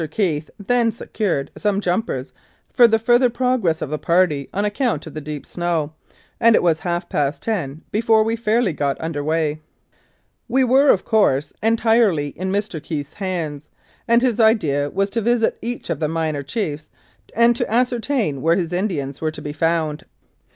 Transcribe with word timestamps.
Keith 0.09 0.49
then 0.57 0.91
secured 0.91 1.51
some 1.59 1.79
"jumpers" 1.79 2.33
for 2.73 2.87
the 2.87 2.97
further 2.97 3.29
progress 3.29 3.83
of 3.83 3.91
the 3.91 3.99
party 3.99 4.49
on 4.51 4.65
account 4.65 5.05
of 5.05 5.13
the 5.13 5.21
deep 5.21 5.45
snow, 5.45 5.93
and 6.39 6.55
it 6.55 6.63
was 6.63 6.79
half 6.79 7.07
past 7.07 7.43
ten 7.43 7.83
before 7.91 8.23
we 8.23 8.33
got 8.33 8.41
fairly 8.43 8.79
under 8.99 9.23
way. 9.23 9.61
We 10.47 10.63
were, 10.63 10.89
of 10.89 11.05
course, 11.05 11.53
entirely 11.61 12.29
in 12.29 12.51
Mr. 12.51 12.81
Keith's 12.81 13.13
hands, 13.13 13.69
and 14.07 14.23
his 14.23 14.39
idea 14.39 14.89
was 14.89 15.11
to 15.11 15.21
visit 15.21 15.59
each 15.61 15.91
of 15.91 15.99
the 15.99 16.07
minor 16.07 16.41
chiefs 16.41 16.89
and 17.35 17.55
to 17.55 17.65
ascer 17.65 18.01
tain 18.01 18.41
where 18.41 18.55
his 18.55 18.73
Indians 18.73 19.21
were 19.21 19.29
to 19.29 19.41
be 19.43 19.53
found. 19.53 20.05